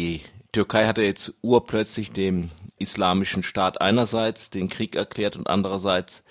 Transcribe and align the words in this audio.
die 0.00 0.22
Türkei 0.52 0.86
hatte 0.86 1.02
jetzt 1.02 1.34
urplötzlich 1.42 2.10
dem 2.10 2.50
islamischen 2.78 3.42
Staat 3.42 3.80
einerseits 3.82 4.48
den 4.48 4.68
Krieg 4.68 4.96
erklärt 4.96 5.36
und 5.36 5.46
andererseits 5.46 6.24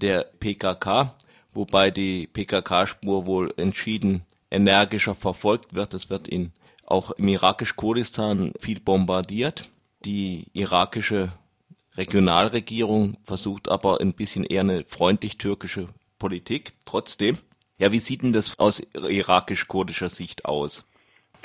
der 0.00 0.22
PKK, 0.38 1.14
wobei 1.52 1.90
die 1.90 2.28
PKK-Spur 2.28 3.26
wohl 3.26 3.52
entschieden 3.56 4.22
energischer 4.50 5.16
verfolgt 5.16 5.74
wird. 5.74 5.92
Es 5.94 6.08
wird 6.08 6.28
in, 6.28 6.52
auch 6.84 7.10
im 7.12 7.26
irakisch-Kurdistan 7.26 8.52
viel 8.60 8.78
bombardiert. 8.78 9.68
Die 10.04 10.46
irakische 10.52 11.32
Regionalregierung 11.96 13.16
versucht 13.24 13.68
aber 13.68 14.00
ein 14.00 14.12
bisschen 14.12 14.44
eher 14.44 14.60
eine 14.60 14.84
freundlich-türkische 14.84 15.88
Politik. 16.20 16.74
Trotzdem, 16.84 17.38
ja, 17.78 17.90
wie 17.90 17.98
sieht 17.98 18.22
denn 18.22 18.32
das 18.32 18.56
aus 18.60 18.80
irakisch-kurdischer 18.94 20.10
Sicht 20.10 20.44
aus? 20.44 20.84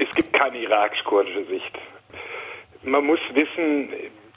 Es 0.02 0.10
gibt 0.16 0.34
keine 0.34 0.58
irakisch-kurdische 0.58 1.46
Sicht. 1.46 1.78
Man 2.82 3.06
muss 3.06 3.20
wissen, 3.34 3.90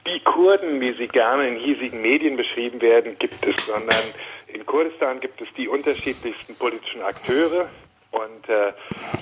die 0.06 0.20
Kurden, 0.20 0.78
wie 0.82 0.92
sie 0.92 1.08
gerne 1.08 1.48
in 1.48 1.56
hiesigen 1.56 2.02
Medien 2.02 2.36
beschrieben 2.36 2.82
werden, 2.82 3.18
gibt 3.18 3.46
es, 3.46 3.56
sondern 3.64 4.04
in 4.48 4.66
Kurdistan 4.66 5.20
gibt 5.20 5.40
es 5.40 5.48
die 5.54 5.66
unterschiedlichsten 5.66 6.54
politischen 6.58 7.00
Akteure 7.00 7.70
und 8.10 8.46
äh, 8.46 8.74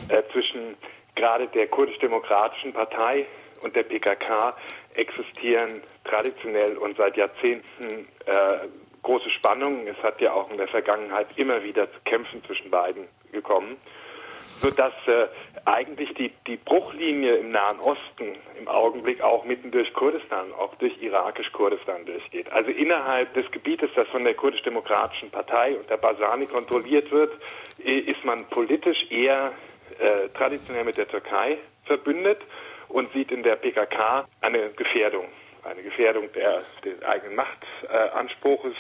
äh, 0.08 0.24
zwischen 0.32 0.76
gerade 1.14 1.46
der 1.46 1.68
kurdisch-demokratischen 1.68 2.72
Partei 2.72 3.24
und 3.62 3.76
der 3.76 3.84
PKK 3.84 4.56
existieren 4.94 5.80
traditionell 6.02 6.76
und 6.76 6.96
seit 6.96 7.16
Jahrzehnten 7.16 8.08
äh, 8.26 8.66
große 9.02 9.30
Spannungen. 9.30 9.86
Es 9.86 10.02
hat 10.02 10.20
ja 10.20 10.32
auch 10.32 10.50
in 10.50 10.56
der 10.56 10.66
Vergangenheit 10.66 11.28
immer 11.36 11.62
wieder 11.62 11.86
zu 11.92 12.00
Kämpfen 12.04 12.42
zwischen 12.44 12.68
beiden 12.68 13.06
gekommen, 13.30 13.76
sodass 14.62 14.92
äh, 15.06 15.26
eigentlich 15.64 16.14
die, 16.14 16.32
die 16.46 16.56
Bruchlinie 16.56 17.36
im 17.36 17.50
Nahen 17.50 17.80
Osten 17.80 18.36
im 18.58 18.68
Augenblick 18.68 19.20
auch 19.20 19.44
mitten 19.44 19.70
durch 19.72 19.92
Kurdistan, 19.92 20.52
auch 20.52 20.74
durch 20.76 21.02
irakisch-Kurdistan 21.02 22.06
durchgeht. 22.06 22.50
Also 22.52 22.70
innerhalb 22.70 23.34
des 23.34 23.50
Gebietes, 23.50 23.90
das 23.96 24.08
von 24.08 24.24
der 24.24 24.34
kurdisch-demokratischen 24.34 25.30
Partei 25.30 25.76
und 25.76 25.90
der 25.90 25.96
Basani 25.96 26.46
kontrolliert 26.46 27.10
wird, 27.10 27.32
ist 27.78 28.24
man 28.24 28.44
politisch 28.46 29.10
eher 29.10 29.52
äh, 29.98 30.28
traditionell 30.30 30.84
mit 30.84 30.96
der 30.96 31.08
Türkei 31.08 31.58
verbündet 31.84 32.40
und 32.88 33.12
sieht 33.12 33.32
in 33.32 33.42
der 33.42 33.56
PKK 33.56 34.26
eine 34.40 34.70
Gefährdung, 34.70 35.26
eine 35.64 35.82
Gefährdung 35.82 36.30
der, 36.32 36.62
des 36.84 37.02
eigenen 37.02 37.36
Machtanspruches, 37.36 38.74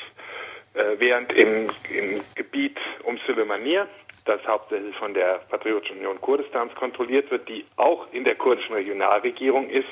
äh, 0.74 0.98
während 0.98 1.32
im, 1.32 1.70
im 1.90 2.20
Gebiet 2.34 2.78
um 3.02 3.18
Süleymaniye, 3.26 3.86
das 4.24 4.40
hauptsächlich 4.46 4.94
von 4.96 5.14
der 5.14 5.40
Patriotischen 5.50 5.98
Union 5.98 6.20
Kurdistans 6.20 6.74
kontrolliert 6.74 7.30
wird, 7.30 7.48
die 7.48 7.64
auch 7.76 8.06
in 8.12 8.24
der 8.24 8.36
kurdischen 8.36 8.74
Regionalregierung 8.74 9.68
ist, 9.68 9.88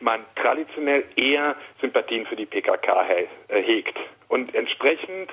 man 0.00 0.24
traditionell 0.36 1.04
eher 1.16 1.56
Sympathien 1.80 2.26
für 2.26 2.36
die 2.36 2.46
PKK 2.46 3.08
äh, 3.08 3.26
hegt. 3.62 3.96
Und 4.28 4.54
entsprechend 4.54 5.30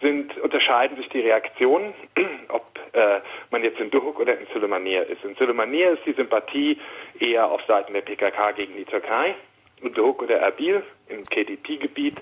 sind, 0.00 0.36
unterscheiden 0.38 0.96
sich 0.96 1.08
die 1.08 1.20
Reaktionen, 1.20 1.92
ob 2.48 2.64
äh, 2.92 3.20
man 3.50 3.62
jetzt 3.62 3.80
in 3.80 3.90
Duhok 3.90 4.20
oder 4.20 4.38
in 4.38 4.46
Süleymaniye 4.52 5.02
ist. 5.02 5.24
In 5.24 5.34
Süleymaniye 5.34 5.90
ist 5.90 6.06
die 6.06 6.12
Sympathie 6.12 6.78
eher 7.18 7.50
auf 7.50 7.60
Seiten 7.66 7.92
der 7.92 8.02
PKK 8.02 8.52
gegen 8.52 8.76
die 8.76 8.84
Türkei. 8.84 9.34
In 9.82 9.92
Duhok 9.92 10.22
oder 10.22 10.38
Erbil 10.38 10.82
im 11.08 11.24
KDP-Gebiet 11.24 12.16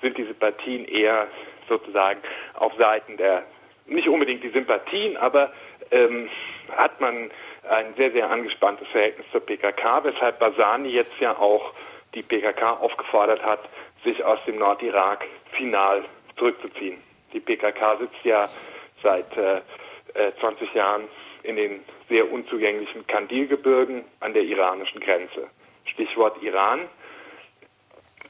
sind 0.00 0.16
die 0.16 0.24
Sympathien 0.24 0.84
eher 0.86 1.28
sozusagen 1.68 2.20
auf 2.54 2.72
Seiten 2.76 3.16
der, 3.16 3.44
nicht 3.88 4.08
unbedingt 4.08 4.42
die 4.42 4.50
Sympathien, 4.50 5.16
aber 5.16 5.52
ähm, 5.90 6.28
hat 6.76 7.00
man 7.00 7.30
ein 7.68 7.94
sehr, 7.96 8.12
sehr 8.12 8.30
angespanntes 8.30 8.88
Verhältnis 8.88 9.26
zur 9.32 9.40
PKK, 9.40 10.04
weshalb 10.04 10.38
Basani 10.38 10.90
jetzt 10.90 11.18
ja 11.20 11.36
auch 11.36 11.72
die 12.14 12.22
PKK 12.22 12.72
aufgefordert 12.80 13.44
hat, 13.44 13.60
sich 14.04 14.24
aus 14.24 14.38
dem 14.46 14.58
Nordirak 14.58 15.24
final 15.52 16.04
zurückzuziehen. 16.36 16.98
Die 17.32 17.40
PKK 17.40 17.96
sitzt 17.98 18.24
ja 18.24 18.48
seit 19.02 19.36
äh, 19.36 19.60
20 20.40 20.74
äh, 20.74 20.78
Jahren 20.78 21.08
in 21.42 21.56
den 21.56 21.84
sehr 22.08 22.30
unzugänglichen 22.30 23.06
Kandilgebirgen 23.06 24.04
an 24.20 24.32
der 24.32 24.42
iranischen 24.42 25.00
Grenze. 25.00 25.48
Stichwort 25.84 26.42
Iran. 26.42 26.80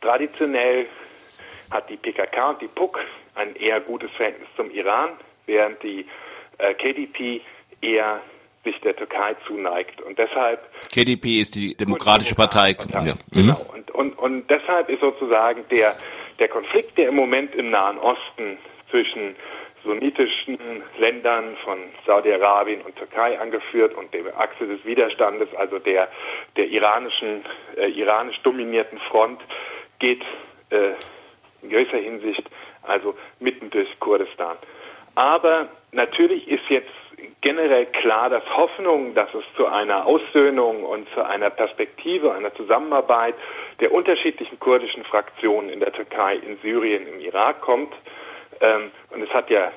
Traditionell 0.00 0.87
hat 1.71 1.88
die 1.91 1.97
PKK 1.97 2.50
und 2.50 2.62
die 2.62 2.69
PUK 2.69 3.05
ein 3.34 3.55
eher 3.56 3.81
gutes 3.81 4.11
Verhältnis 4.12 4.49
zum 4.56 4.71
Iran, 4.71 5.11
während 5.48 5.82
die 5.82 6.06
äh, 6.59 6.75
KDP 6.75 7.41
eher 7.81 8.20
sich 8.64 8.81
der 8.81 8.94
Türkei 8.94 9.34
zuneigt. 9.47 10.00
Und 10.03 10.19
deshalb. 10.19 10.60
KDP 10.92 11.41
ist 11.41 11.54
die 11.54 11.75
Demokratische 11.75 12.34
Partei. 12.34 12.75
Partei. 12.75 13.09
Ja. 13.09 13.14
Genau. 13.32 13.54
Mhm. 13.54 13.75
Und, 13.75 13.91
und, 13.91 14.19
und 14.19 14.50
deshalb 14.50 14.88
ist 14.88 15.00
sozusagen 15.00 15.64
der, 15.70 15.97
der 16.38 16.48
Konflikt, 16.48 16.98
der 16.98 17.08
im 17.08 17.16
Moment 17.16 17.54
im 17.54 17.70
Nahen 17.70 17.98
Osten 17.98 18.58
zwischen 18.91 19.37
sunnitischen 19.84 20.58
Ländern 20.98 21.56
von 21.64 21.78
Saudi-Arabien 22.04 22.82
und 22.82 22.97
Türkei 22.97 23.38
angeführt 23.38 23.94
und 23.94 24.12
der 24.12 24.38
Achse 24.38 24.66
des 24.66 24.84
Widerstandes, 24.84 25.48
also 25.54 25.78
der, 25.78 26.08
der 26.56 26.66
iranischen, 26.66 27.44
äh, 27.76 27.87
iranisch 27.88 28.38
dominierten 28.42 28.98
Front, 29.10 29.41
geht 29.98 30.22
äh, 30.70 30.91
in 31.62 31.70
gewisser 31.70 31.98
Hinsicht 31.98 32.44
also 32.82 33.14
mitten 33.41 33.70
durch 33.70 33.88
Kurdistan. 34.00 34.56
Aber 35.19 35.67
natürlich 35.91 36.47
ist 36.47 36.62
jetzt 36.69 36.93
generell 37.41 37.87
klar, 37.87 38.31
dass 38.31 38.45
Hoffnung, 38.56 39.17
dass 39.17 39.29
es 39.34 39.43
zu 39.56 39.67
einer 39.67 40.06
Aussöhnung 40.06 40.84
und 40.84 41.09
zu 41.12 41.27
einer 41.27 41.51
Perspektive, 41.51 42.33
einer 42.33 42.55
Zusammenarbeit 42.55 43.34
der 43.81 43.91
unterschiedlichen 43.91 44.61
kurdischen 44.61 45.03
Fraktionen 45.03 45.71
in 45.71 45.81
der 45.81 45.93
Türkei, 45.93 46.37
in 46.37 46.56
Syrien, 46.59 47.09
im 47.09 47.19
Irak 47.19 47.62
kommt, 47.62 47.93
ähm, 48.61 48.93
und 49.11 49.21
es 49.21 49.31
hat 49.31 49.51
ja 49.51 49.73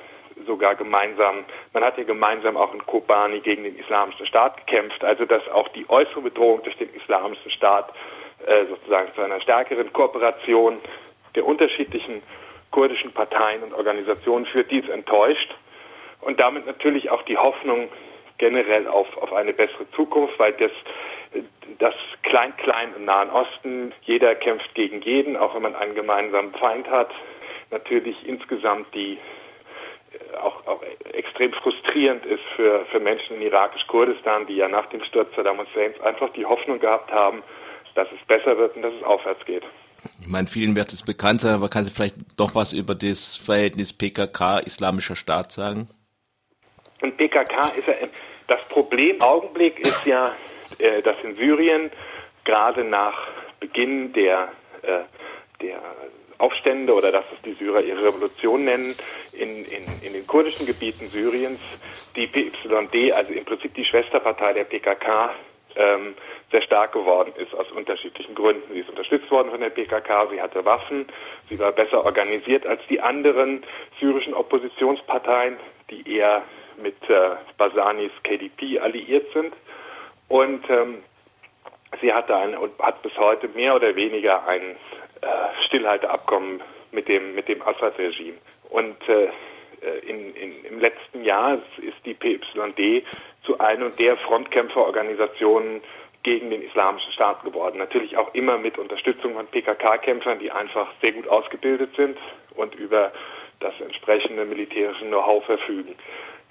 sogar 0.46 0.76
gemeinsam, 0.76 1.44
man 1.72 1.82
hat 1.82 1.98
ja 1.98 2.04
gemeinsam 2.04 2.56
auch 2.56 2.72
in 2.72 2.86
Kobani 2.86 3.40
gegen 3.40 3.64
den 3.64 3.76
Islamischen 3.76 4.26
Staat 4.26 4.58
gekämpft, 4.58 5.02
also 5.02 5.24
dass 5.24 5.48
auch 5.48 5.66
die 5.70 5.90
äußere 5.90 6.20
Bedrohung 6.20 6.62
durch 6.62 6.76
den 6.76 6.94
Islamischen 6.94 7.50
Staat 7.50 7.92
äh, 8.46 8.66
sozusagen 8.66 9.12
zu 9.16 9.22
einer 9.22 9.40
stärkeren 9.40 9.92
Kooperation 9.92 10.78
der 11.34 11.44
unterschiedlichen 11.44 12.22
kurdischen 12.72 13.14
Parteien 13.14 13.62
und 13.62 13.72
Organisationen 13.72 14.46
führt, 14.46 14.70
dies 14.70 14.88
enttäuscht 14.88 15.54
und 16.20 16.40
damit 16.40 16.66
natürlich 16.66 17.10
auch 17.10 17.22
die 17.22 17.36
Hoffnung 17.36 17.88
generell 18.38 18.88
auf, 18.88 19.06
auf 19.18 19.32
eine 19.32 19.52
bessere 19.52 19.88
Zukunft, 19.92 20.36
weil 20.38 20.52
das, 20.54 20.72
das 21.78 21.94
Klein-Klein 22.24 22.94
im 22.96 23.04
Nahen 23.04 23.30
Osten, 23.30 23.92
jeder 24.02 24.34
kämpft 24.34 24.74
gegen 24.74 25.00
jeden, 25.02 25.36
auch 25.36 25.54
wenn 25.54 25.62
man 25.62 25.76
einen 25.76 25.94
gemeinsamen 25.94 26.52
Feind 26.54 26.90
hat, 26.90 27.10
natürlich 27.70 28.16
insgesamt 28.26 28.92
die 28.94 29.12
äh, 29.12 30.36
auch, 30.38 30.66
auch 30.66 30.82
extrem 31.12 31.52
frustrierend 31.52 32.26
ist 32.26 32.42
für, 32.56 32.84
für 32.86 33.00
Menschen 33.00 33.36
in 33.36 33.42
irakisch-Kurdistan, 33.42 34.46
die 34.46 34.56
ja 34.56 34.68
nach 34.68 34.86
dem 34.86 35.04
Sturz 35.04 35.28
Saddam 35.36 35.58
Husseins 35.58 36.00
einfach 36.00 36.30
die 36.30 36.44
Hoffnung 36.44 36.80
gehabt 36.80 37.12
haben, 37.12 37.42
dass 37.94 38.08
es 38.10 38.26
besser 38.26 38.56
wird 38.58 38.76
und 38.76 38.82
dass 38.82 38.94
es 38.94 39.02
aufwärts 39.02 39.44
geht. 39.44 39.64
Ich 40.20 40.26
meine, 40.26 40.46
vielen 40.46 40.76
wird 40.76 40.92
es 40.92 41.02
bekannt 41.02 41.40
sein, 41.40 41.54
aber 41.54 41.68
kannst 41.68 41.90
du 41.90 41.94
vielleicht 41.94 42.16
doch 42.36 42.54
was 42.54 42.72
über 42.72 42.94
das 42.94 43.36
Verhältnis 43.36 43.92
PKK-Islamischer 43.92 45.16
Staat 45.16 45.52
sagen? 45.52 45.88
Und 47.00 47.16
PKK 47.16 47.68
ist 47.70 47.88
ja, 47.88 47.94
das 48.48 48.66
Problem 48.68 49.16
im 49.16 49.22
Augenblick 49.22 49.78
ist 49.80 50.06
ja, 50.06 50.34
äh, 50.78 51.02
dass 51.02 51.16
in 51.22 51.34
Syrien 51.34 51.90
gerade 52.44 52.84
nach 52.84 53.14
Beginn 53.60 54.12
der, 54.12 54.52
äh, 54.82 55.00
der 55.60 55.80
Aufstände 56.38 56.92
oder 56.92 57.12
dass 57.12 57.24
es 57.32 57.40
die 57.42 57.54
Syrer 57.54 57.82
ihre 57.82 58.04
Revolution 58.04 58.64
nennen, 58.64 58.94
in, 59.32 59.64
in, 59.64 59.84
in 60.02 60.12
den 60.12 60.26
kurdischen 60.26 60.66
Gebieten 60.66 61.08
Syriens 61.08 61.60
die 62.16 62.26
PYD, 62.26 63.12
also 63.12 63.32
im 63.32 63.44
Prinzip 63.44 63.74
die 63.74 63.84
Schwesterpartei 63.84 64.52
der 64.52 64.64
PKK, 64.64 65.30
ähm, 65.76 66.14
sehr 66.50 66.62
stark 66.62 66.92
geworden 66.92 67.32
ist 67.36 67.54
aus 67.54 67.70
unterschiedlichen 67.72 68.34
Gründen. 68.34 68.72
Sie 68.72 68.80
ist 68.80 68.90
unterstützt 68.90 69.30
worden 69.30 69.50
von 69.50 69.60
der 69.60 69.70
PKK, 69.70 70.28
sie 70.30 70.40
hatte 70.40 70.64
Waffen, 70.64 71.06
sie 71.48 71.58
war 71.58 71.72
besser 71.72 72.04
organisiert 72.04 72.66
als 72.66 72.80
die 72.88 73.00
anderen 73.00 73.64
syrischen 74.00 74.34
Oppositionsparteien, 74.34 75.56
die 75.90 76.16
eher 76.16 76.42
mit 76.82 76.96
äh, 77.08 77.30
Basanis 77.58 78.12
KDP 78.22 78.80
alliiert 78.80 79.32
sind. 79.32 79.54
Und 80.28 80.68
ähm, 80.70 81.02
sie 82.00 82.12
hatte 82.12 82.36
ein, 82.36 82.56
und 82.56 82.78
hat 82.78 83.02
bis 83.02 83.16
heute 83.16 83.48
mehr 83.48 83.74
oder 83.74 83.94
weniger 83.96 84.46
ein 84.46 84.62
äh, 84.62 85.26
Stillhalteabkommen 85.66 86.62
mit 86.90 87.08
dem, 87.08 87.34
mit 87.34 87.48
dem 87.48 87.62
Assad-Regime. 87.62 88.38
Und 88.70 88.96
äh, 89.08 89.28
in, 90.06 90.34
in, 90.34 90.64
im 90.64 90.78
letzten 90.78 91.24
Jahr 91.24 91.54
ist 91.78 91.96
die 92.04 92.14
PYD 92.14 93.04
zu 93.44 93.58
einer 93.58 93.90
der 93.90 94.16
Frontkämpferorganisationen 94.16 95.82
gegen 96.22 96.50
den 96.50 96.62
Islamischen 96.62 97.12
Staat 97.12 97.42
geworden. 97.42 97.78
Natürlich 97.78 98.16
auch 98.16 98.32
immer 98.34 98.58
mit 98.58 98.78
Unterstützung 98.78 99.34
von 99.34 99.46
PKK-Kämpfern, 99.46 100.38
die 100.38 100.52
einfach 100.52 100.86
sehr 101.00 101.12
gut 101.12 101.26
ausgebildet 101.28 101.94
sind 101.96 102.18
und 102.54 102.74
über 102.74 103.12
das 103.60 103.72
entsprechende 103.80 104.44
militärische 104.44 105.06
Know-how 105.06 105.42
verfügen. 105.44 105.94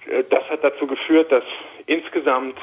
Äh, 0.06 0.24
das 0.28 0.48
hat 0.50 0.62
dazu 0.62 0.86
geführt, 0.86 1.32
dass 1.32 1.44
insgesamt 1.86 2.58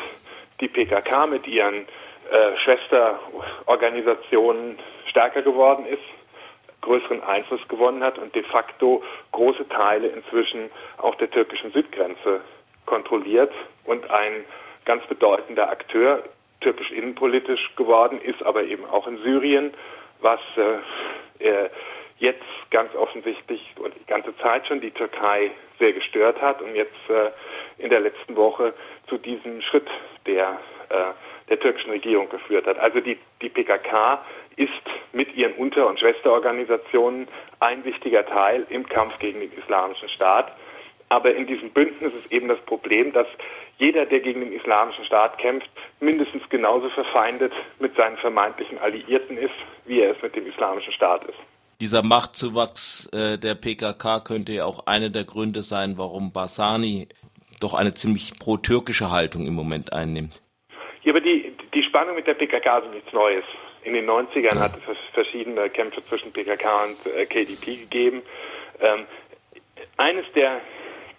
die 0.60 0.68
PKK 0.68 1.26
mit 1.28 1.48
ihren 1.48 1.88
äh, 2.32 2.58
Schwesterorganisationen 2.64 4.78
stärker 5.08 5.42
geworden 5.42 5.86
ist, 5.86 6.04
größeren 6.82 7.24
Einfluss 7.24 7.66
gewonnen 7.68 8.04
hat 8.04 8.20
und 8.20 8.36
de 8.36 8.44
facto 8.44 9.02
große 9.32 9.68
Teile 9.70 10.08
inzwischen 10.08 10.70
auch 10.98 11.16
der 11.16 11.32
türkischen 11.32 11.72
Südgrenze 11.72 12.42
kontrolliert 12.90 13.54
und 13.86 14.10
ein 14.10 14.44
ganz 14.86 15.06
bedeutender 15.06 15.70
Akteur 15.70 16.24
türkisch 16.62 16.92
innenpolitisch 16.92 17.76
geworden 17.76 18.20
ist, 18.22 18.44
aber 18.44 18.64
eben 18.64 18.84
auch 18.86 19.08
in 19.08 19.18
Syrien, 19.20 19.74
was 20.20 20.40
äh, 21.38 21.70
jetzt 22.18 22.44
ganz 22.72 22.94
offensichtlich 22.96 23.62
und 23.80 23.94
die 23.96 24.06
ganze 24.06 24.36
Zeit 24.38 24.68
schon 24.68 24.82
die 24.82 24.92
Türkei 24.92 25.52
sehr 25.78 25.94
gestört 25.94 26.42
hat 26.42 26.62
und 26.62 26.76
jetzt 26.76 27.10
äh, 27.10 27.32
in 27.82 27.90
der 27.90 28.02
letzten 28.02 28.36
Woche 28.36 28.74
zu 29.08 29.18
diesem 29.18 29.62
Schritt 29.62 29.88
der, 30.26 30.60
äh, 30.90 31.14
der 31.50 31.60
türkischen 31.60 31.92
Regierung 31.92 32.28
geführt 32.28 32.68
hat. 32.68 32.78
Also 32.78 33.00
die, 33.00 33.18
die 33.42 33.50
PKK 33.50 34.26
ist 34.58 34.72
mit 35.14 35.34
ihren 35.36 35.54
Unter- 35.54 35.88
und 35.88 36.00
Schwesterorganisationen 36.00 37.28
ein 37.62 37.86
wichtiger 37.86 38.26
Teil 38.26 38.66
im 38.70 38.88
Kampf 38.90 39.18
gegen 39.20 39.40
den 39.40 39.54
Islamischen 39.58 40.10
Staat. 40.10 40.52
Aber 41.10 41.34
in 41.34 41.48
diesem 41.48 41.72
Bündnis 41.72 42.14
ist 42.14 42.32
eben 42.32 42.48
das 42.48 42.60
Problem, 42.62 43.12
dass 43.12 43.28
jeder, 43.80 44.06
der 44.06 44.20
gegen 44.20 44.42
den 44.42 44.54
Islamischen 44.54 45.06
Staat 45.06 45.38
kämpft, 45.40 45.70
mindestens 46.00 46.48
genauso 46.50 46.90
verfeindet 46.90 47.52
mit 47.80 47.96
seinen 47.96 48.18
vermeintlichen 48.18 48.78
Alliierten 48.78 49.38
ist, 49.38 49.56
wie 49.86 50.02
er 50.02 50.12
es 50.16 50.22
mit 50.22 50.36
dem 50.36 50.46
Islamischen 50.46 50.94
Staat 50.94 51.24
ist. 51.26 51.38
Dieser 51.82 52.04
Machtzuwachs 52.04 53.10
äh, 53.14 53.38
der 53.38 53.56
PKK 53.56 54.20
könnte 54.20 54.52
ja 54.52 54.66
auch 54.66 54.86
einer 54.86 55.10
der 55.10 55.24
Gründe 55.24 55.64
sein, 55.64 55.98
warum 55.98 56.34
Barzani 56.34 57.08
doch 57.62 57.74
eine 57.74 57.94
ziemlich 57.94 58.38
pro-türkische 58.38 59.12
Haltung 59.12 59.48
im 59.48 59.54
Moment 59.54 59.94
einnimmt. 59.94 60.42
Ja, 61.04 61.14
aber 61.14 61.22
die, 61.22 61.54
die 61.74 61.84
Spannung 61.84 62.16
mit 62.16 62.28
der 62.28 62.34
PKK 62.34 62.80
ist 62.80 62.94
nichts 62.94 63.14
Neues. 63.14 63.46
In 63.84 63.94
den 63.94 64.10
90ern 64.10 64.56
ja. 64.56 64.60
hat 64.60 64.74
es 64.76 64.98
verschiedene 65.14 65.70
Kämpfe 65.70 66.04
zwischen 66.04 66.34
PKK 66.34 66.84
und 66.84 67.14
äh, 67.16 67.26
KDP 67.26 67.78
gegeben. 67.78 68.22
Ähm, 68.82 69.06
eines 69.96 70.26
der, 70.36 70.60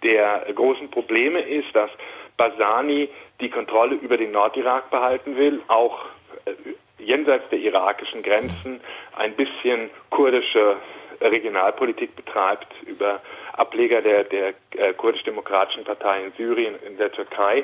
der 0.03 0.45
großen 0.53 0.89
Probleme 0.89 1.41
ist, 1.41 1.73
dass 1.73 1.89
Basani 2.37 3.09
die 3.39 3.49
Kontrolle 3.49 3.95
über 3.95 4.17
den 4.17 4.31
Nordirak 4.31 4.89
behalten 4.89 5.35
will, 5.35 5.61
auch 5.67 6.05
äh, 6.45 6.51
jenseits 6.97 7.49
der 7.49 7.59
irakischen 7.59 8.23
Grenzen 8.23 8.79
ein 9.17 9.33
bisschen 9.35 9.89
kurdische 10.09 10.77
Regionalpolitik 11.19 12.15
betreibt 12.15 12.67
über 12.85 13.21
Ableger 13.53 14.01
der, 14.01 14.23
der 14.23 14.53
äh, 14.77 14.93
kurdisch-demokratischen 14.93 15.83
Partei 15.83 16.23
in 16.23 16.31
Syrien, 16.33 16.75
in 16.87 16.97
der 16.97 17.11
Türkei. 17.11 17.63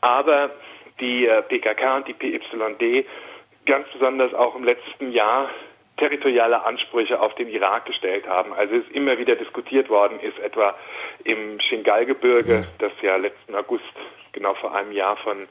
Aber 0.00 0.50
die 1.00 1.26
äh, 1.26 1.42
PKK 1.42 1.96
und 1.96 2.08
die 2.08 2.14
PYD 2.14 3.06
ganz 3.66 3.86
besonders 3.92 4.32
auch 4.34 4.56
im 4.56 4.64
letzten 4.64 5.12
Jahr 5.12 5.50
territoriale 5.98 6.64
Ansprüche 6.64 7.20
auf 7.20 7.34
den 7.34 7.48
Irak 7.48 7.86
gestellt 7.86 8.26
haben. 8.26 8.52
Also 8.52 8.76
es 8.76 8.88
immer 8.92 9.18
wieder 9.18 9.36
diskutiert 9.36 9.88
worden 9.88 10.18
ist, 10.20 10.38
etwa 10.38 10.74
im 11.24 11.60
Shingal-Gebirge, 11.60 12.66
das 12.78 12.92
ja 13.02 13.16
letzten 13.16 13.54
August, 13.54 13.84
genau 14.32 14.54
vor 14.54 14.74
einem 14.74 14.92
Jahr 14.92 15.16
von 15.18 15.48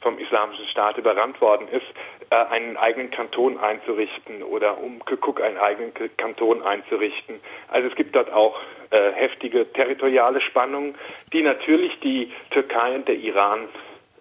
vom 0.00 0.18
Islamischen 0.18 0.66
Staat 0.68 0.96
überrannt 0.96 1.40
worden 1.40 1.68
ist, 1.68 1.86
äh, 2.30 2.34
einen 2.34 2.76
eigenen 2.76 3.10
Kanton 3.10 3.58
einzurichten 3.58 4.42
oder 4.42 4.78
um 4.78 4.98
Kukuk 5.00 5.42
einen 5.42 5.58
eigenen 5.58 5.92
Kanton 6.16 6.62
einzurichten. 6.62 7.40
Also 7.68 7.88
es 7.88 7.94
gibt 7.96 8.16
dort 8.16 8.32
auch 8.32 8.58
äh, 8.90 9.12
heftige 9.12 9.70
territoriale 9.72 10.40
Spannungen, 10.40 10.94
die 11.32 11.42
natürlich 11.42 11.98
die 12.00 12.32
Türkei 12.50 12.94
und 12.94 13.08
der 13.08 13.16
Iran 13.16 13.68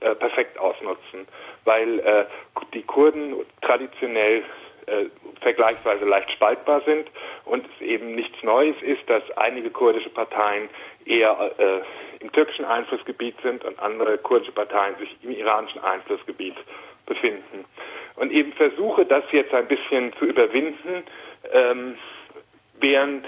äh, 0.01 0.15
perfekt 0.15 0.59
ausnutzen, 0.59 1.27
weil 1.63 1.99
äh, 1.99 2.25
die 2.73 2.83
Kurden 2.83 3.35
traditionell 3.61 4.43
äh, 4.85 5.05
vergleichsweise 5.41 6.05
leicht 6.05 6.31
spaltbar 6.31 6.81
sind 6.85 7.07
und 7.45 7.65
es 7.65 7.85
eben 7.85 8.15
nichts 8.15 8.41
Neues 8.43 8.75
ist, 8.81 9.09
dass 9.09 9.23
einige 9.37 9.69
kurdische 9.69 10.09
Parteien 10.09 10.69
eher 11.05 11.51
äh, 11.57 12.23
im 12.23 12.31
türkischen 12.31 12.65
Einflussgebiet 12.65 13.35
sind 13.41 13.63
und 13.63 13.79
andere 13.79 14.17
kurdische 14.17 14.51
Parteien 14.51 14.95
sich 14.97 15.15
im 15.23 15.31
iranischen 15.31 15.81
Einflussgebiet 15.81 16.55
befinden. 17.05 17.65
Und 18.15 18.31
eben 18.31 18.51
Versuche, 18.53 19.05
das 19.05 19.23
jetzt 19.31 19.53
ein 19.53 19.67
bisschen 19.67 20.13
zu 20.19 20.25
überwinden, 20.25 21.03
ähm, 21.53 21.97
wären 22.79 23.25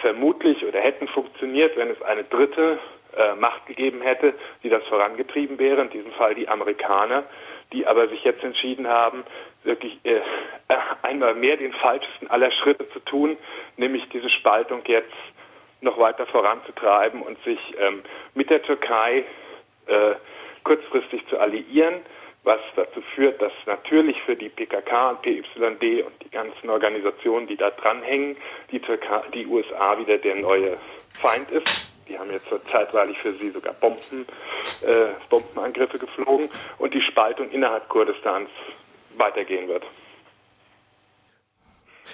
vermutlich 0.00 0.64
oder 0.64 0.80
hätten 0.80 1.08
funktioniert, 1.08 1.76
wenn 1.76 1.90
es 1.90 2.00
eine 2.02 2.24
dritte 2.24 2.78
äh, 3.16 3.34
Macht 3.36 3.66
gegeben 3.66 4.02
hätte, 4.02 4.34
die 4.62 4.68
das 4.68 4.84
vorangetrieben 4.84 5.58
wäre, 5.58 5.82
in 5.82 5.90
diesem 5.90 6.12
Fall 6.12 6.34
die 6.34 6.48
Amerikaner, 6.48 7.24
die 7.72 7.86
aber 7.86 8.08
sich 8.08 8.22
jetzt 8.24 8.42
entschieden 8.42 8.88
haben, 8.88 9.24
wirklich 9.64 9.98
äh, 10.04 10.20
einmal 11.02 11.34
mehr 11.34 11.56
den 11.56 11.72
falschesten 11.72 12.30
aller 12.30 12.50
Schritte 12.52 12.88
zu 12.90 13.00
tun, 13.00 13.36
nämlich 13.76 14.08
diese 14.10 14.30
Spaltung 14.30 14.82
jetzt 14.86 15.12
noch 15.80 15.98
weiter 15.98 16.26
voranzutreiben 16.26 17.22
und 17.22 17.42
sich 17.44 17.58
ähm, 17.78 18.02
mit 18.34 18.50
der 18.50 18.62
Türkei 18.62 19.24
äh, 19.86 20.14
kurzfristig 20.64 21.26
zu 21.28 21.38
alliieren, 21.38 22.00
was 22.42 22.60
dazu 22.76 23.00
führt, 23.14 23.42
dass 23.42 23.52
natürlich 23.66 24.20
für 24.22 24.36
die 24.36 24.48
PKK 24.48 25.10
und 25.10 25.22
PYD 25.22 26.04
und 26.04 26.14
die 26.24 26.30
ganzen 26.30 26.70
Organisationen, 26.70 27.46
die 27.46 27.56
da 27.56 27.70
dranhängen, 27.70 28.36
die, 28.70 28.80
Türkei, 28.80 29.22
die 29.34 29.46
USA 29.46 29.98
wieder 29.98 30.18
der 30.18 30.36
neue 30.36 30.76
Feind 31.20 31.50
ist. 31.50 31.85
Die 32.16 32.20
haben 32.20 32.30
jetzt 32.30 32.48
zeitweilig 32.70 33.18
für 33.18 33.34
sie 33.34 33.50
sogar 33.50 33.74
Bomben, 33.74 34.24
äh, 34.80 35.08
Bombenangriffe 35.28 35.98
geflogen 35.98 36.48
und 36.78 36.94
die 36.94 37.02
Spaltung 37.02 37.50
innerhalb 37.50 37.90
Kurdistans 37.90 38.48
weitergehen 39.18 39.68
wird. 39.68 39.84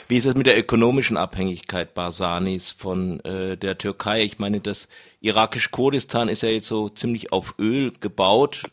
Wie 0.09 0.17
ist 0.17 0.27
es 0.27 0.35
mit 0.35 0.49
der 0.49 0.59
ökonomischen 0.59 1.17
Abhängigkeit 1.17 1.95
Barsanis 1.95 2.73
von 2.73 3.21
äh, 3.21 3.57
der 3.57 3.79
Türkei? 3.79 4.25
Ich 4.25 4.41
meine, 4.41 4.61
das 4.61 4.89
irakisch 5.21 5.71
Kurdistan 5.71 6.29
ist 6.29 6.43
ja 6.43 6.49
jetzt 6.49 6.67
so 6.67 6.89
ziemlich 6.89 7.33
auf 7.33 7.55
Öl 7.61 7.93
gebaut. 8.01 8.65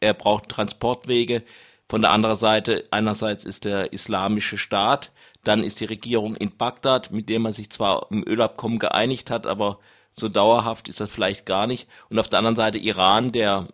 Er 0.00 0.14
braucht 0.14 0.48
Transportwege. 0.48 1.42
Von 1.86 2.00
der 2.00 2.12
anderen 2.12 2.36
Seite, 2.36 2.84
einerseits 2.90 3.44
ist 3.44 3.66
der 3.66 3.92
islamische 3.92 4.56
Staat, 4.56 5.12
dann 5.44 5.62
ist 5.62 5.80
die 5.80 5.84
Regierung 5.84 6.34
in 6.36 6.56
Bagdad, 6.56 7.10
mit 7.10 7.28
der 7.28 7.40
man 7.40 7.52
sich 7.52 7.68
zwar 7.68 8.06
im 8.10 8.26
Ölabkommen 8.26 8.78
geeinigt 8.78 9.28
hat, 9.30 9.46
aber 9.46 9.78
so 10.12 10.28
dauerhaft 10.28 10.88
ist 10.88 11.00
das 11.00 11.12
vielleicht 11.12 11.46
gar 11.46 11.66
nicht. 11.66 11.88
Und 12.10 12.18
auf 12.18 12.28
der 12.28 12.38
anderen 12.38 12.56
Seite 12.56 12.78
Iran, 12.78 13.32
der 13.32 13.68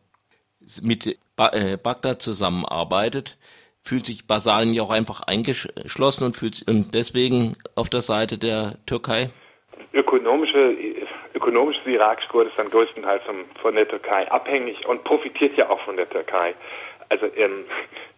mit 0.82 1.06
äh, 1.06 1.76
Bagdad 1.76 2.22
zusammenarbeitet 2.22 3.36
fühlt 3.82 4.04
sich 4.04 4.26
Basalien 4.26 4.74
ja 4.74 4.82
auch 4.82 4.90
einfach 4.90 5.22
eingeschlossen 5.26 6.24
und 6.24 6.36
fühlt 6.36 6.62
und 6.68 6.92
deswegen 6.92 7.56
auf 7.74 7.88
der 7.88 8.02
Seite 8.02 8.36
der 8.36 8.74
Türkei? 8.86 9.30
Ökonomische, 9.94 10.76
ökonomisch 11.34 11.78
ist 11.78 11.86
irakisch 11.86 12.28
Kurdistan 12.28 12.68
größtenteils 12.68 13.22
von, 13.24 13.44
von 13.62 13.74
der 13.74 13.88
Türkei 13.88 14.30
abhängig 14.30 14.86
und 14.86 15.04
profitiert 15.04 15.56
ja 15.56 15.70
auch 15.70 15.80
von 15.82 15.96
der 15.96 16.08
Türkei. 16.10 16.54
Also 17.08 17.26
ähm, 17.36 17.64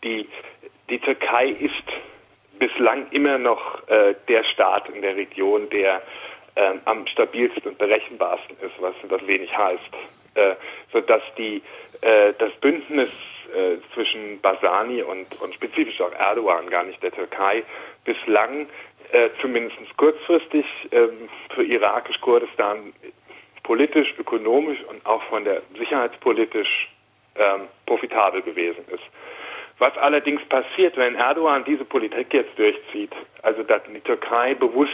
die, 0.02 0.28
die 0.88 0.98
Türkei 0.98 1.50
ist 1.50 1.86
bislang 2.58 3.06
immer 3.12 3.38
noch 3.38 3.86
äh, 3.88 4.14
der 4.28 4.42
Staat 4.44 4.88
in 4.88 5.02
der 5.02 5.16
Region, 5.16 5.70
der 5.70 6.02
äh, 6.60 6.78
am 6.84 7.06
stabilsten 7.06 7.72
und 7.72 7.78
berechenbarsten 7.78 8.56
ist, 8.60 8.74
was 8.80 8.94
das 9.08 9.26
wenig 9.26 9.56
heißt. 9.56 9.90
Äh, 10.34 10.54
sodass 10.92 11.22
die, 11.36 11.62
äh, 12.02 12.32
das 12.38 12.52
Bündnis 12.60 13.10
äh, 13.52 13.78
zwischen 13.94 14.40
Basani 14.40 15.02
und, 15.02 15.40
und 15.40 15.54
spezifisch 15.54 16.00
auch 16.00 16.12
Erdogan, 16.12 16.70
gar 16.70 16.84
nicht 16.84 17.02
der 17.02 17.10
Türkei, 17.10 17.64
bislang 18.04 18.68
äh, 19.10 19.30
zumindest 19.40 19.76
kurzfristig 19.96 20.64
äh, 20.90 21.08
für 21.54 21.64
irakisch-Kurdistan 21.64 22.92
politisch, 23.64 24.14
ökonomisch 24.18 24.78
und 24.84 25.04
auch 25.04 25.22
von 25.24 25.44
der 25.44 25.62
sicherheitspolitisch 25.76 26.88
ähm, 27.36 27.62
profitabel 27.86 28.42
gewesen 28.42 28.84
ist. 28.92 29.02
Was 29.78 29.96
allerdings 29.96 30.42
passiert, 30.44 30.96
wenn 30.96 31.14
Erdogan 31.14 31.64
diese 31.64 31.84
Politik 31.84 32.32
jetzt 32.34 32.56
durchzieht, 32.58 33.12
also 33.42 33.62
die 33.62 34.00
Türkei 34.00 34.54
bewusst 34.54 34.92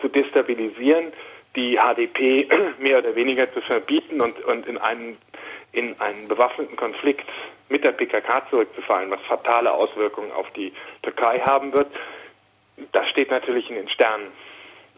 zu 0.00 0.08
destabilisieren, 0.08 1.12
die 1.56 1.78
HDP 1.78 2.48
mehr 2.78 2.98
oder 2.98 3.14
weniger 3.14 3.52
zu 3.52 3.60
verbieten 3.62 4.20
und, 4.20 4.42
und 4.44 4.66
in 4.66 4.78
einen 4.78 5.18
in 5.72 6.00
einen 6.00 6.28
bewaffneten 6.28 6.76
Konflikt 6.76 7.28
mit 7.68 7.82
der 7.82 7.92
PKK 7.92 8.48
zurückzufallen, 8.48 9.10
was 9.10 9.20
fatale 9.22 9.72
Auswirkungen 9.72 10.30
auf 10.30 10.48
die 10.52 10.72
Türkei 11.02 11.40
haben 11.40 11.72
wird, 11.72 11.88
das 12.92 13.08
steht 13.08 13.30
natürlich 13.30 13.68
in 13.70 13.76
den 13.76 13.88
Sternen. 13.88 14.28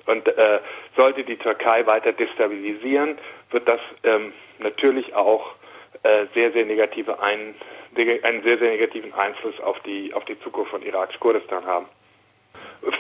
Und 0.06 0.28
äh, 0.28 0.60
sollte 0.94 1.24
die 1.24 1.36
Türkei 1.36 1.84
weiter 1.86 2.12
destabilisieren, 2.12 3.18
wird 3.50 3.66
das 3.66 3.80
ähm, 4.04 4.32
natürlich 4.58 5.14
auch 5.14 5.54
äh, 6.02 6.26
sehr, 6.34 6.52
sehr 6.52 6.64
negative 6.64 7.20
ein, 7.20 7.54
einen 7.96 8.42
sehr, 8.42 8.58
sehr 8.58 8.70
negativen 8.70 9.12
Einfluss 9.14 9.58
auf 9.60 9.80
die, 9.80 10.14
auf 10.14 10.24
die 10.26 10.38
Zukunft 10.40 10.70
von 10.70 10.82
irakisch-Kurdistan 10.82 11.64
haben. 11.64 11.86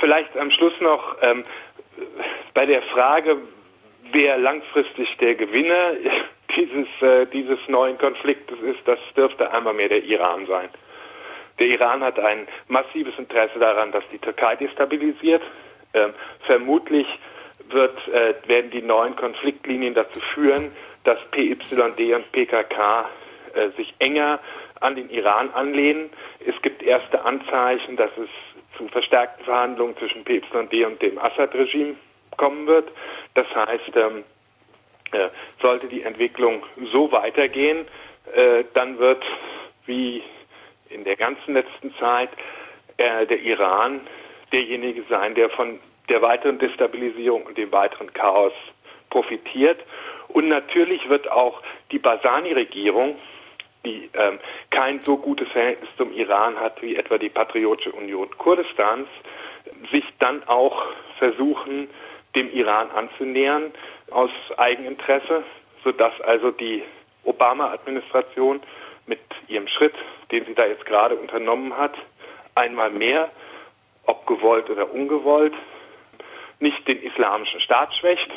Vielleicht 0.00 0.36
am 0.36 0.50
Schluss 0.50 0.72
noch 0.80 1.16
ähm, 1.22 1.44
bei 2.54 2.66
der 2.66 2.82
Frage, 2.82 3.38
wer 4.12 4.38
langfristig 4.38 5.16
der 5.18 5.34
Gewinner 5.34 5.92
dieses, 6.56 6.88
äh, 7.02 7.26
dieses 7.26 7.58
neuen 7.68 7.98
Konfliktes 7.98 8.58
ist, 8.60 8.80
das 8.86 8.98
dürfte 9.16 9.50
einmal 9.52 9.74
mehr 9.74 9.88
der 9.88 10.02
Iran 10.04 10.46
sein. 10.46 10.68
Der 11.58 11.66
Iran 11.68 12.02
hat 12.02 12.18
ein 12.18 12.46
massives 12.68 13.18
Interesse 13.18 13.58
daran, 13.58 13.92
dass 13.92 14.04
die 14.12 14.18
Türkei 14.18 14.56
destabilisiert. 14.56 15.42
Ähm, 15.94 16.12
vermutlich 16.46 17.06
wird, 17.70 17.96
äh, 18.08 18.34
werden 18.46 18.70
die 18.70 18.82
neuen 18.82 19.16
Konfliktlinien 19.16 19.94
dazu 19.94 20.20
führen, 20.34 20.72
dass 21.04 21.18
PYD 21.30 22.14
und 22.14 22.32
PKK 22.32 23.08
äh, 23.54 23.70
sich 23.76 23.94
enger 23.98 24.38
an 24.80 24.96
den 24.96 25.08
Iran 25.08 25.50
anlehnen. 25.50 26.10
Es 26.46 26.60
gibt 26.62 26.82
erste 26.82 27.24
Anzeichen, 27.24 27.96
dass 27.96 28.10
es 28.18 28.28
zu 28.76 28.88
verstärkten 28.88 29.44
Verhandlungen 29.44 29.96
zwischen 29.96 30.24
PYD 30.24 30.84
und 30.86 31.00
dem 31.02 31.18
Assad-Regime 31.18 31.96
kommen 32.36 32.66
wird. 32.66 32.90
Das 33.34 33.46
heißt, 33.54 33.96
ähm, 33.96 34.24
äh, 35.12 35.28
sollte 35.60 35.88
die 35.88 36.02
Entwicklung 36.02 36.62
so 36.92 37.10
weitergehen, 37.12 37.86
äh, 38.34 38.64
dann 38.74 38.98
wird, 38.98 39.22
wie 39.86 40.22
in 40.90 41.04
der 41.04 41.16
ganzen 41.16 41.54
letzten 41.54 41.94
Zeit, 41.96 42.30
äh, 42.96 43.26
der 43.26 43.40
Iran 43.40 44.00
derjenige 44.52 45.02
sein, 45.08 45.34
der 45.34 45.50
von 45.50 45.78
der 46.08 46.22
weiteren 46.22 46.58
Destabilisierung 46.58 47.44
und 47.46 47.58
dem 47.58 47.72
weiteren 47.72 48.12
Chaos 48.12 48.52
profitiert. 49.10 49.80
Und 50.28 50.48
natürlich 50.48 51.08
wird 51.08 51.30
auch 51.30 51.62
die 51.90 51.98
Basani-Regierung, 51.98 53.16
die 53.86 54.10
ähm, 54.14 54.38
kein 54.70 55.00
so 55.02 55.16
gutes 55.16 55.48
Verhältnis 55.48 55.88
zum 55.96 56.12
Iran 56.12 56.58
hat 56.58 56.82
wie 56.82 56.96
etwa 56.96 57.18
die 57.18 57.28
Patriotische 57.28 57.92
Union 57.92 58.28
Kurdistans, 58.36 59.08
sich 59.90 60.04
dann 60.18 60.46
auch 60.48 60.82
versuchen, 61.18 61.88
dem 62.34 62.52
Iran 62.52 62.90
anzunähern 62.90 63.72
aus 64.10 64.30
Eigeninteresse, 64.56 65.44
sodass 65.84 66.20
also 66.20 66.50
die 66.50 66.82
Obama-Administration 67.24 68.60
mit 69.06 69.20
ihrem 69.48 69.68
Schritt, 69.68 69.94
den 70.32 70.44
sie 70.44 70.54
da 70.54 70.66
jetzt 70.66 70.84
gerade 70.84 71.14
unternommen 71.14 71.76
hat, 71.76 71.94
einmal 72.54 72.90
mehr, 72.90 73.30
ob 74.04 74.26
gewollt 74.26 74.68
oder 74.68 74.92
ungewollt, 74.92 75.54
nicht 76.58 76.86
den 76.88 77.02
islamischen 77.02 77.60
Staat 77.60 77.94
schwächt, 77.94 78.30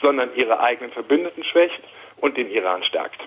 sondern 0.00 0.34
ihre 0.34 0.60
eigenen 0.60 0.92
Verbündeten 0.92 1.44
schwächt 1.44 1.82
und 2.20 2.36
den 2.36 2.50
Iran 2.50 2.82
stärkt. 2.84 3.20